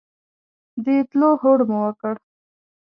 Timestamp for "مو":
1.69-1.77